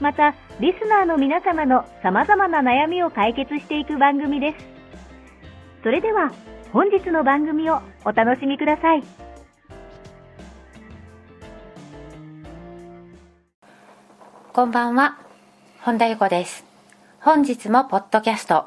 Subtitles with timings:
[0.00, 4.66] また、リスナーの皆様の様々な悩みを解決していく番組です。
[5.82, 6.32] それでは、
[6.72, 9.02] 本日の番組をお楽しみください。
[14.52, 15.18] こんばんは、
[15.80, 16.64] 本田由子です。
[17.20, 18.66] 本日もポッドキャスト、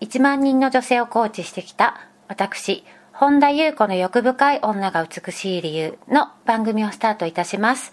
[0.00, 7.90] 1万人の女性をコーチしてきた私、本田優子の欲深い女が美しい理由の番組をスタートいたします。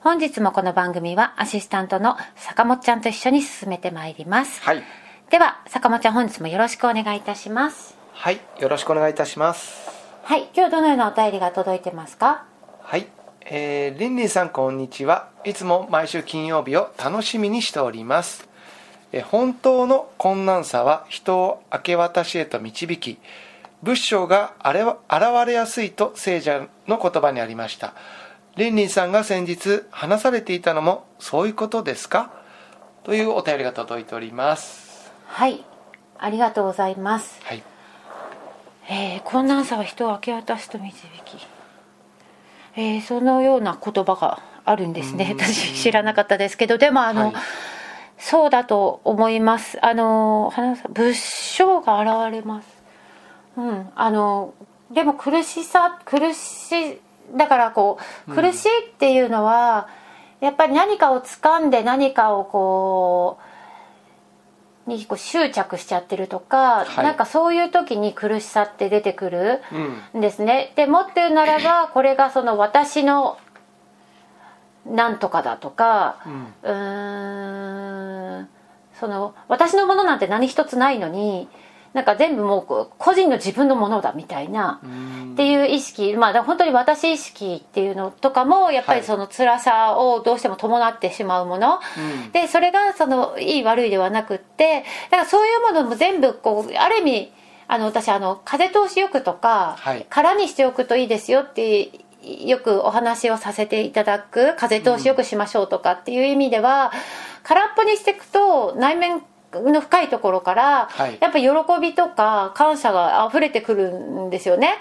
[0.00, 4.62] 本日もこの番組はアシスタントの坂本ちゃんと一緒に進めてまいります。
[4.62, 4.82] はい。
[5.28, 7.96] では、坂本ちゃん本日もよろしくお願いいたします。
[8.12, 8.38] はい。
[8.60, 9.90] よろしくお願いいたします。
[10.22, 12.44] はい、今日どのようなお便りが届いてますか？
[12.80, 13.08] はい。
[13.44, 15.30] えー、リンリンさんこんにちは。
[15.44, 18.48] いつも毎週金曜日を楽しみにしております。
[19.10, 23.18] えー本当の困難さは人を明け渡しへと導き、
[23.82, 27.94] 仏性があれは現れやすいと聖者の言葉にありました。
[28.58, 32.32] リンリンさんが先日話されていたのもそういうことですか？
[33.04, 35.12] というお便りが届いております。
[35.28, 35.64] はい、
[36.18, 37.40] ありがとうございます。
[37.44, 37.62] はい。
[38.88, 40.92] えー困難さは人を明け渡すと導
[41.24, 41.46] き、
[42.74, 45.36] えーそのような言葉があるんですね。
[45.38, 46.78] 私知らなかったですけど。
[46.78, 47.34] でもあの、はい。
[48.18, 49.78] そうだと思います。
[49.86, 50.52] あの
[50.90, 52.68] 仏性が現れます。
[53.56, 53.88] うん。
[53.94, 54.52] あの
[54.90, 57.00] でも苦しさ苦しい
[57.34, 59.88] だからこう苦しいっていうのは、
[60.40, 63.38] やっぱり何かを掴んで何かをこ
[64.86, 69.60] うにこう執着しちゃってるとか、はいなんかそういう時に苦しさって出てくる
[70.14, 70.20] うん。
[70.20, 70.72] んですね。
[70.76, 73.38] でもっと言うならば これがその私の
[74.86, 76.46] なんとかだとかうん。
[76.62, 78.48] うーん
[78.94, 81.48] その私のものなんて何一つないのに
[81.94, 84.80] なんか全部もう個人の自分のものだみたいな。
[84.82, 85.32] うん。
[85.32, 89.06] っていう意識まあ本当に私意識っていうのとかもやっぱりはい。
[89.06, 91.78] その辛さをどうしても伴ってしまうもの、
[92.24, 92.32] うん。
[92.32, 97.32] でそれがそのいい悪いではなくってだからそういうものも全部こうある意味
[97.68, 100.06] あの私あの風通しよくとか、はい。
[100.10, 101.90] 空にしておくといいですよって
[102.22, 106.92] よくお話をさせていただく風通しよくしましょうとかっていう意味では、
[107.44, 109.22] 空っぽにしていくと内面
[109.52, 111.48] の深いところから、はいやっぱ喜
[111.80, 114.74] びとか感謝が溢れてくるんですよね、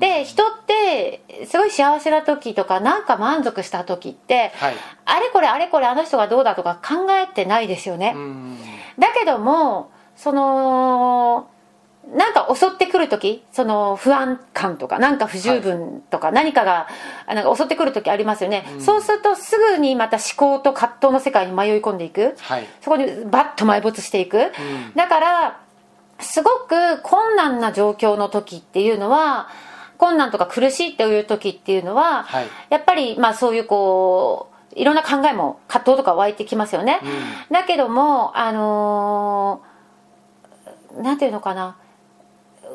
[0.00, 4.74] で人ってすごい幸せな時とかなんか満足した時って、はい。
[5.04, 8.58] あれこれあれこれあの人がどうだとか考えてないですよね、うん。
[8.98, 11.48] だけどもその
[12.12, 16.86] なんか襲ってくる時その不安感とかなんか不十分とか何かが
[17.26, 22.36] あなんか襲ってくる時ありますよね、そうするとすぐにまた思考と葛藤の世界に迷い込んでいく。
[22.40, 22.66] はい。
[22.82, 24.52] そこにバッと埋没していく、
[24.94, 25.60] だから
[26.20, 29.48] すごく困難な状況の時っていうのは
[29.98, 32.46] 困難とか苦しいっていう時っていうのは、はい。
[32.70, 37.00] やっぱりまあそういうこういろんな考えも葛藤とか湧いてきますよね、
[37.50, 39.74] だけどもあのー
[41.02, 41.76] なんていうのかな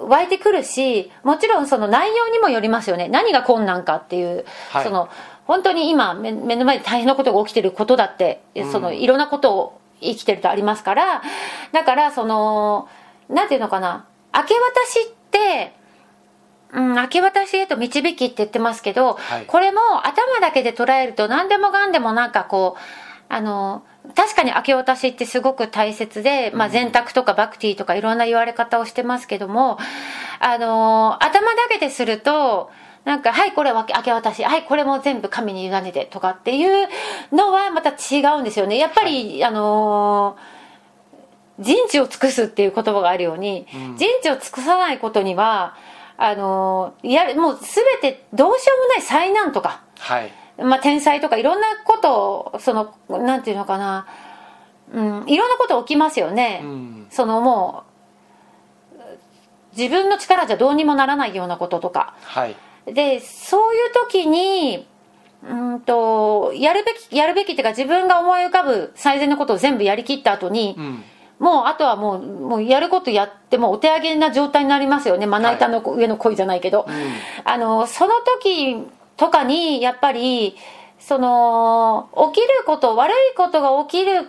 [0.07, 3.07] 湧いてくるしもちろんその内容にもよりますよね。
[3.07, 4.83] 何が困難かっていう、はい。
[4.83, 5.09] その
[5.45, 11.21] 本当に今目目の前で大変なことが起きてることだって、そのいろんなことを生きてるとありますから
[11.73, 12.87] だからその
[13.29, 14.05] なんていうのかな。
[14.33, 15.73] 明け渡しって
[16.71, 19.45] うん、明け渡しへと導きって言ってますけど、はい。
[19.47, 22.79] これも頭だけで捉えると何でもかんでもなんかこう
[23.27, 23.83] あの
[24.15, 29.77] 確かに明け渡しってすごく大切で、まあ、善択とかバクティとかいろんな言われ方をしてますけども
[30.39, 32.71] あの頭だけですると
[33.05, 36.87] なんか、はい、これは明け渡し、はい、これも全部神に委ねてとかっていう
[37.31, 38.77] のはまた違うんですよね。
[38.77, 40.37] やっぱり、あの
[41.57, 43.65] 人知を尽くすっていう言葉があるように、
[43.97, 45.75] 人知を尽くさないことには、
[46.17, 50.31] あのやもう全てどうしようもない災難とか、はい。
[50.63, 54.07] まあ、天才とかいろんなことをそのなんていうのかな。
[54.91, 57.07] うん、いろんなこと起きますよね、うん。
[57.11, 57.83] そのも
[58.93, 62.15] う自分の力じゃどうにもならないようなこととか。
[62.23, 62.55] はい。
[62.87, 64.87] でそういう時に
[65.47, 71.03] うんとやるべきやるべきっていうか自分が思い浮かぶ最善のことを全部やりきった後に、うん。
[71.37, 75.25] もうあとはもうもうやることやってもお手上げな状態になりますよね。
[75.25, 76.87] まな板の上の恋じゃないけど、
[77.45, 78.87] あのその時
[79.19, 80.55] とかにやっぱり
[80.97, 84.27] その起きること悪いことが起きる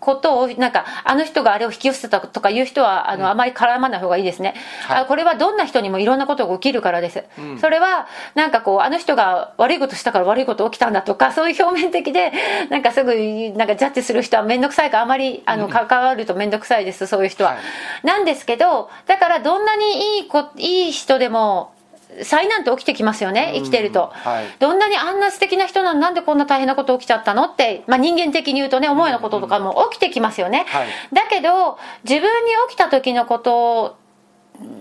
[0.00, 4.54] ことをなんかあの人があれを引き寄せたとかいう人はあの、あまり絡まない方がいいですね、
[4.84, 5.02] はい。
[5.02, 7.58] あこれはどんな人にもいろんなことが起きるからです、うん。
[7.58, 12.32] それはなんかこうあの人が悪いことしたから悪いこと起きたんだとかそういう表面的で
[12.70, 13.12] なんかすぐ
[13.56, 18.06] なんかジャッジする人は面倒くさいからあまりあの関わると面倒くさいですそういう人は、はい。
[18.06, 21.72] なんですけどだからどんなにいいこいい人でも
[22.22, 24.46] 災難って起きてきますよね生きてると、はい。
[24.58, 27.44] どんなにあんな素敵な人なのなんでこんな大変なこと起きちゃったの？
[27.44, 30.88] って、まあ、人間的に言うとね思いのこととかも起きてきますよね、はい。
[31.12, 32.28] だけど自分に
[32.68, 33.98] 起きた時のこと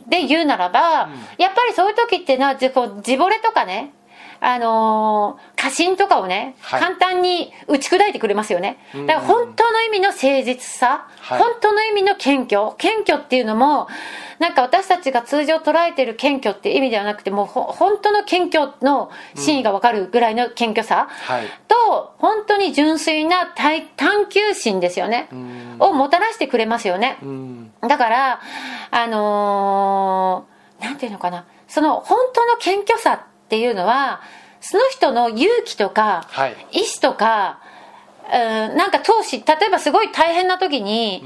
[0.07, 3.93] で言うならば、やっぱりそういう時っていうのはじこう自惚れとかね
[4.41, 6.81] あのー過信とかをね、はい。
[6.81, 8.77] 簡単に打ち砕いてくれますよね。
[8.95, 11.39] うんだから本当の意味の誠実さ、はい。
[11.39, 13.87] 本当の意味の謙虚謙虚っていうのも
[14.39, 21.47] なんか私たちが通常捉えてる謙虚っていう意味ではなくてもうほ本当の謙虚の真意が分かるぐらいの謙虚さ、はい。
[21.67, 25.75] と本当に純粋な探探求心ですよね、うん。
[25.79, 27.71] をもたらしてくれますよね、うん。
[27.81, 28.39] だから
[28.91, 31.45] あのーなんていうのかな。
[31.67, 34.21] その本当の謙虚さっていうのは
[34.61, 36.67] その人の勇気とか、はい。
[36.71, 37.61] 意志とか
[38.31, 41.23] うんなんか闘志例えばすごい大変な時に、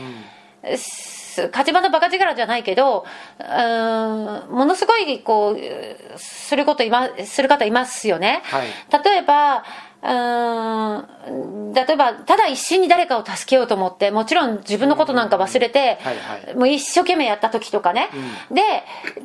[0.77, 3.05] す勝ち場のバカ力じゃないけど
[3.39, 8.67] うんものすごいこうすることいまする方いますよね、はい。
[9.03, 9.65] 例えば
[10.03, 15.97] うーん例えばただ一心に誰かを助けようと思ってもちろん自分のことなんか忘れて、
[16.55, 18.09] もう一生懸命やった時とかね、
[18.51, 18.61] で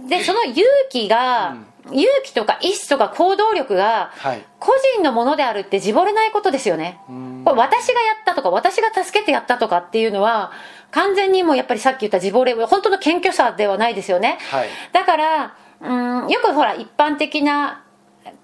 [0.09, 1.57] でその勇気が、
[1.91, 4.45] 勇気とか意志とか行動力がはい。
[4.59, 7.43] 個人のものであるって自惚れないことですよね、ん。
[7.45, 10.53] これ私がやったとか私が助けてやったとかっていうのは
[10.91, 14.69] 完全にもうやっぱりさっき言った自惚れ本当の謙虚さではないですよね、はい。
[14.93, 17.85] だからうんよくほら一般的な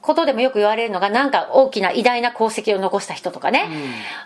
[0.00, 3.68] ことでもよく言われるのがなんか大きな偉大な功績を残した人とかね、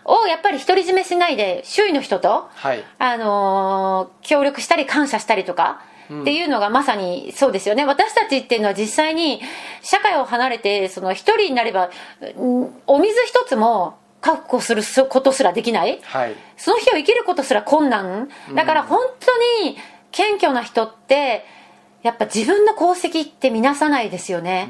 [0.05, 2.85] をやっぱり独り占めしないで周囲の人と、はい。
[2.99, 5.81] あのー協力したり感謝したりとか
[6.21, 7.85] っていうのがまさにそうですよね。
[7.85, 9.41] 私たちっていうのは実際に
[9.83, 11.91] 社会を離れてその一人になれば
[12.37, 16.01] うんお水一つも確保することすらできない。
[16.03, 16.35] はい。
[16.57, 18.29] その日を生きることすら困難。
[18.55, 19.77] だから本当に
[20.11, 21.45] 謙虚な人って
[22.03, 24.69] やっぱ自分の功績って見なさないですよね。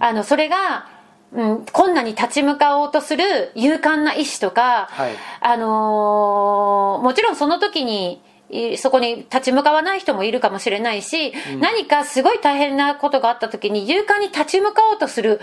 [0.00, 0.86] あのそれが、
[1.32, 5.12] うん、困難に立ち向かおうとする勇敢な意志とか、はい。
[5.40, 15.40] あのーもちろんその時にいそこに立ち向かわない人もいるかもしれないし、何かすごい大変なことがあった時に勇敢に立ち向かおうとする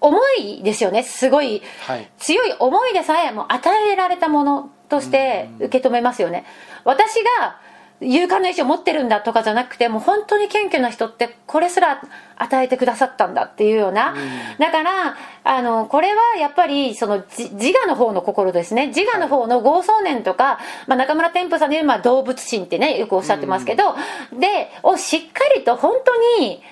[0.00, 1.02] 思いですよね。
[1.02, 2.10] すごいはい。
[2.18, 6.44] 強い思いでさえも与えられたものとして受け止めますよね。
[6.84, 7.58] 私が
[8.04, 12.02] 勇敢な意志を持ってるんだとかじゃなくてもう本当に謙虚な人ってこれすら
[12.36, 14.14] 与えてくださったんだっていうような、
[14.58, 18.88] だからあのこれはやっぱりそのじ自我の方の心ですね。
[18.88, 23.94] 自我の方の豪壮念とか、まあ、中村天風さんでいうまあ動物心ってねよくおっしゃってますけど、
[24.38, 26.62] でをしっかりと本当に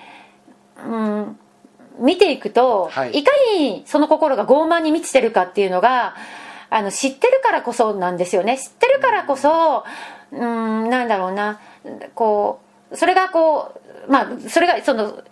[0.84, 1.38] うん
[1.98, 3.18] 見ていくと、はい。
[3.18, 6.16] い、かにその心が傲慢に満ちてるかっていうのが
[6.70, 11.60] あの知ってるからこそなんですよね知ってるからこそうんうんなんだろうな。
[12.14, 12.60] こ
[12.90, 15.22] うそれがこうまあそれがその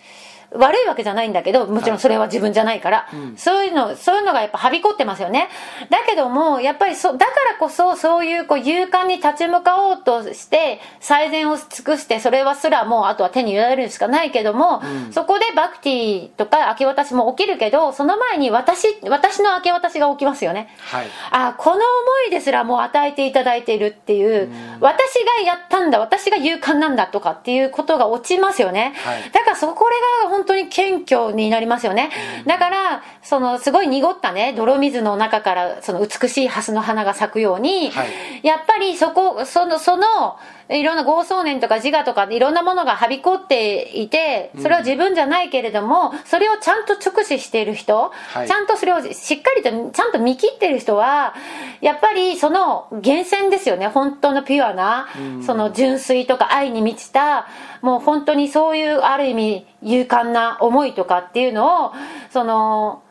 [0.52, 5.48] 悪いわけじゃないんだけどもちろんそれは自分じゃないから、そういうのそういうのがやっぱはびこってますよね。
[5.90, 20.68] だけどもやっぱりそだからこそそういうこう勇敢に立ち向かおうとして最善を尽くしてそれはすらもうあとは手に入れられるしかないけども、そこでバクティとか明け渡しも起きるけどその前に私私の明け渡しが起きますよね。
[20.78, 21.06] はい。
[21.30, 21.82] あこの思
[22.28, 24.48] いですらもう与えていただいているっていう、
[24.80, 29.30] 私がやったんだ私が勇敢なんだとかっていうことが落ちますよね、はい。
[29.30, 32.10] だからそこれが本当に謙虚になりますよね、
[32.46, 38.10] だからそのすごい濁ったね泥水の中からその美しい蓮の花が咲くように、はい。
[38.42, 40.38] やっぱりそこそのその
[40.70, 48.48] いろんな豪壮念とか自我とかいろんなものがはびこっていてそれは自分じゃないけれども、それをちゃんと直視している人、はい。
[48.48, 51.34] ちゃんとそれをしっかりとちゃんと見切ってる人は
[51.80, 53.88] やっぱりその源泉ですよね。
[53.88, 55.08] 本当のピュアな、
[55.44, 57.48] その純粋とか愛に満ちた
[57.82, 61.92] もう本当にそういうある意味勇敢な思いとかっていうのを
[62.30, 63.02] その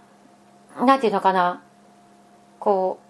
[0.80, 1.62] なんていうのかな
[2.60, 3.09] こう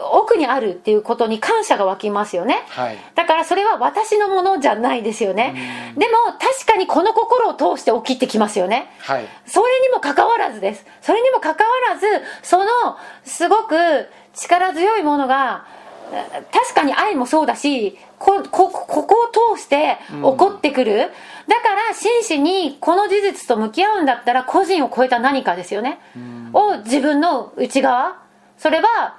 [0.00, 2.98] 奥にあるっていうことに感謝が湧きますよね、はい。
[3.14, 5.94] だからそれは私のものじゃないですよね。
[5.96, 8.90] でも確かにこの心を通して起きてきますよね。
[9.00, 9.26] はい。
[9.46, 10.86] それにもかかわらずです。
[11.02, 12.06] それにもかかわらず
[12.42, 12.66] その
[13.24, 15.66] すごく力強いものが
[16.12, 21.10] え確かに愛もそうだしここここを通して起こってくる、だか
[21.88, 26.00] ら真摯にこの事実と向き合うんだったら個人を超えた何かですよね、
[26.52, 28.16] を自分の内側。
[28.56, 29.16] それは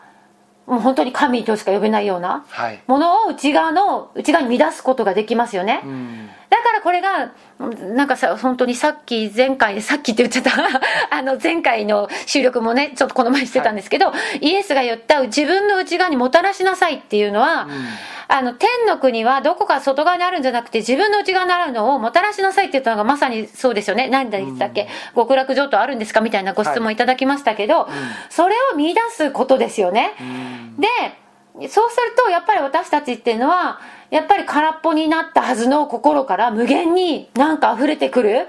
[0.69, 2.81] もう本当に神としか呼べないようなはい。
[2.87, 6.27] ものを内側の内側に乱すことができますよね、うん。
[6.27, 10.51] だからこれがうんなんかさ本当にさっき前回でさっきって言っちゃった。
[11.15, 17.67] あの前回の収録もねちょっとこの前してたんですけど、イエスが言った自分の内側にもたらしなさいっていうのは、
[18.27, 24.07] あの天の国はどこか外側にあるんじゃなくて自分の内側にあるのをもたらしなさいって言ったのがまさにそうですよね。
[24.07, 26.21] 何だ言ったっけ、極楽浄土あるんですか？
[26.21, 27.89] みたいなご質問いただきましたけど、
[28.29, 30.13] それを見出すことですよね、
[30.77, 30.87] で
[31.67, 38.47] そうするとやっぱり私たちっていうのはやっぱり空っぽになったはずの心から無限になんか溢れてくる、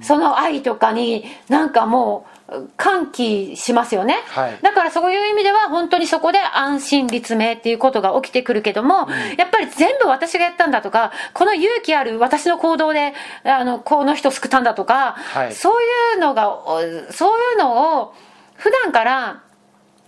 [0.00, 4.58] その愛とかになんかもう歓喜しますよね、はい。
[4.62, 15.52] だからそういう意味では本当にそこで安心立命っていうことが起きてくるけども、やっぱり全部私がやったんだとかこの勇気ある私の行動であのこの人救ったんだとか、はい。
[15.54, 15.72] そう
[16.14, 18.14] いうのがおそういうのを
[18.54, 19.42] 普段から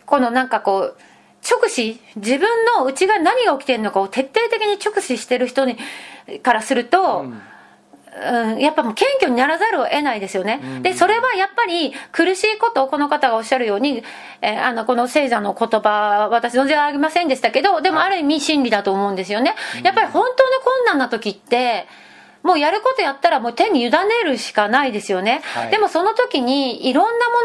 [0.06, 0.96] このなんかこう
[1.48, 2.48] 直視自分
[2.78, 5.76] の内側に何が起きてるのかを徹底的に直視してる人に
[6.42, 7.42] からすると、うん。
[8.60, 14.04] やっぱもう謙虚にならざるを得ないですよね、でそれはやっぱり苦しいことをこの方がおっしゃるように、
[14.40, 21.88] えーあのこの聖座の言葉私存じ上げませんでしたけどでもある意味真理だと思うんですよね、やっぱり本当の困難な時って
[22.44, 25.70] もうやることやったらもう手に委ねるしかないですよね、はい。
[25.72, 27.36] でもその時にいろんなも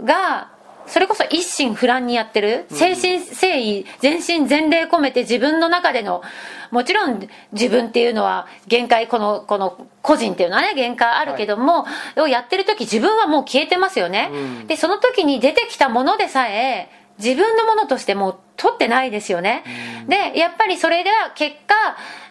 [0.00, 0.53] のが
[0.86, 6.22] それこそ一心不乱にやってる誠心誠意全身全霊込めて自分の中での
[6.70, 11.86] もちろん自分っていうのは限界このこの個人っていうのはね限界あるけども、
[12.16, 14.66] をやってる時自分はもう消えてますよね、うん。
[14.66, 19.64] でその時に出てきたものでさえ自分のものとしてもう取ってないですよね、
[20.08, 21.74] でやっぱりそれでは結果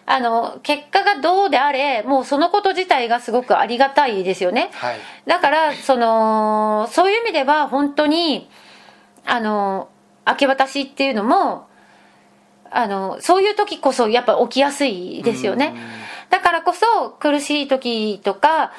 [0.06, 4.98] あの結果がどうであれもうそのこと自体がすごくありがたいですよね、はい。
[5.26, 8.50] だからそのそういう意味では本当に
[9.24, 9.88] あの
[10.26, 11.68] 明け渡しっていうのも
[12.70, 15.74] あのそういう時こそやっぱ起きやすいですよね。
[16.28, 18.72] だからこそ苦しい時とか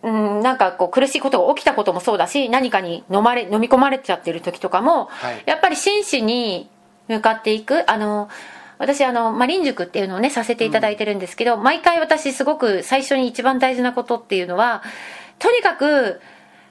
[0.00, 5.42] うん、なんかこう苦しいことが起きたこともそうだし何かに飲まれ飲み込まれちゃってる時とかも、はい。
[5.44, 6.70] やっぱり真摯に
[7.08, 7.90] 向かっていく。
[7.90, 8.28] あの
[8.78, 14.82] 私あの、マリン塾っていうのをねさせていただいてるんですけど、毎回私すごく最初に一番大事なことっていうのは
[15.38, 16.20] とにかく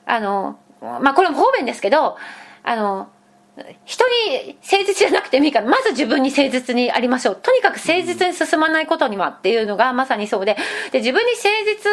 [0.06, 2.18] あのまあこれも方便ですけど
[2.64, 3.10] あの
[3.86, 7.40] 人に誠実じゃなくてもいいからまず自分に誠実にありましょう。
[7.42, 10.58] とにかく誠実に進まないことにはっていうのがまさにそうで。
[10.92, 11.92] で自分に誠実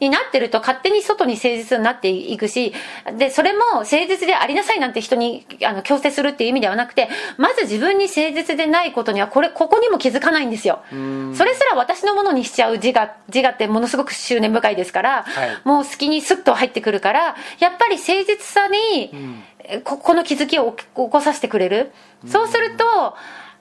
[0.00, 2.74] になってると勝手に外に誠実になっていくし
[3.16, 10.80] でそれも誠実でありなさいなんて人にあの強制するっていう意味ではなくてまず自分に誠実でないことにはこれここにも気づかないんですよ。
[10.90, 15.58] それすら私のものにしちゃう自我自我ってものすごく執念深いですから、はい。
[15.64, 19.10] もう好きにスッと入ってくるからやっぱり誠実さに、
[19.55, 21.92] えここの気づきを起こさせてくれる、
[22.26, 22.84] そうすると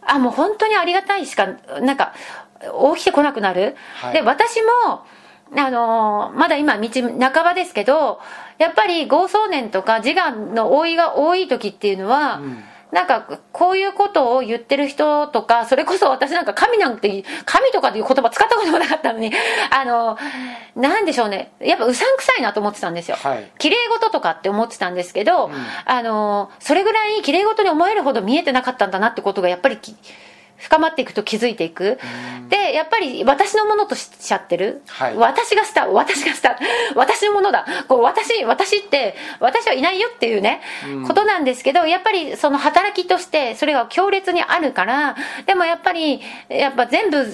[0.02, 1.48] あもう本当にありがたいしか
[1.82, 2.14] なんか
[2.96, 4.14] 起きてこなくなる、はい。
[4.14, 5.06] で私も
[5.56, 8.20] あのーまだ今道半ばですけど
[8.58, 12.42] やっぱり豪壮年とか自我の多いが多い時っていうのは、
[12.92, 19.32] なんかこういうことを言ってる人とかそれこそ私なんか神なんて神とかっていう言葉使ったこともなかったのに
[19.70, 20.18] あの
[20.76, 21.52] なんでしょうね。
[21.60, 23.52] やっぱうさんくさいなと思ってたんですよ、はい。
[23.58, 25.50] 綺麗事とかって思ってたんですけど、
[25.86, 29.96] あのそれぐらい綺麗事に思えるほど見えてなかったんだなってことがやっぱりき
[30.58, 32.00] 深まっていくと気づいていく、
[32.50, 35.18] でやっぱり私のものとしちゃってる、はい。
[35.18, 36.58] 私がした私がした。
[36.96, 37.66] 私のものだ。
[37.88, 40.62] こう私私って私はいないよっていうね、
[41.08, 47.28] ことなんですけどやっぱりその働きとしてそれが強烈にあるからでもやっぱりやっぱ全部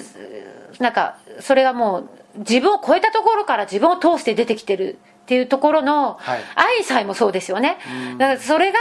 [0.78, 6.40] なんかそれがもう自分を超えたところから自分を通して出てきてるっていうところのはい。
[6.54, 7.78] 愛さえもそうですよね、
[8.18, 8.78] だからそれが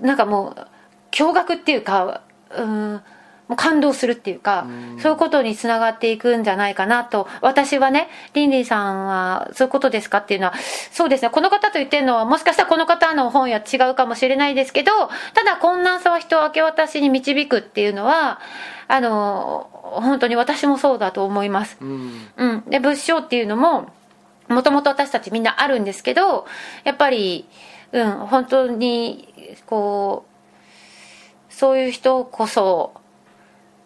[0.00, 0.66] なんかもう
[1.10, 3.00] 驚愕っていうかうん
[3.56, 4.66] 感動するっていうか、
[4.98, 7.28] そういうことにつながっていくんじゃないかなと。
[7.40, 10.54] 私はねリンリンさんはそういうことですかっていうのは
[10.90, 11.30] そうですね。
[11.30, 14.92] この方と言ってるのはもしかしたらこの方の本や違うかもしれないですけど
[15.34, 18.40] ただ困難さは人を明け渡しに導くっていうのは
[18.88, 21.78] あの本当に私もそうだと思います。
[21.80, 22.28] うん。
[22.36, 23.88] うん、で仏性っていうのも
[24.48, 26.46] もともと私たちみんなあるんですけど
[26.84, 27.48] やっぱり、
[27.92, 30.32] うん、本当にこう
[31.52, 32.94] そういう人こそ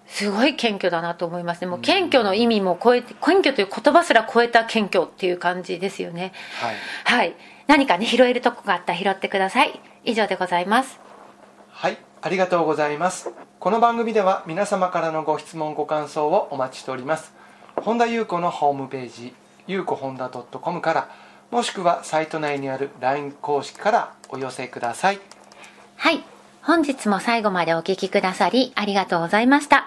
[0.09, 1.61] すごい謙虚だなと思います。
[1.61, 6.33] ねもう謙虚の意味も超えて謙虚という言葉すら超えた謙虚っていう感じですよね。
[6.61, 7.37] はい、はい。
[7.67, 9.81] 何かね拾えるとこがあったら拾ってください。
[10.05, 11.01] 以上でございます。
[11.71, 13.31] はい、ありがとうございます。
[13.59, 17.35] この番組では皆様からのご質問ご感想をお待ちしております。
[17.77, 19.35] 本田裕子のホームページ
[19.67, 21.11] ゆうこ本田 .com から
[21.51, 25.21] もしくはサイト内にある LINE 公式からお寄せください。
[25.97, 26.37] はい。
[26.67, 29.87] 本日も最後までお聞きくださりありがとうございました